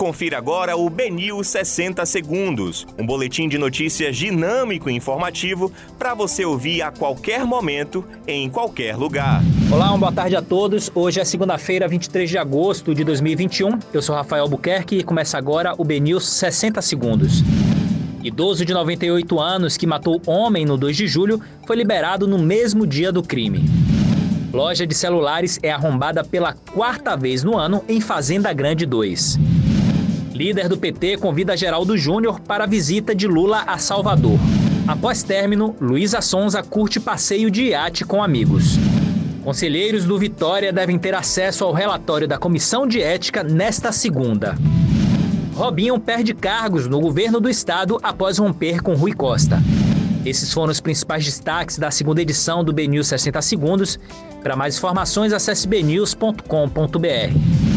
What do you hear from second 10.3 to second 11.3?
a todos. Hoje é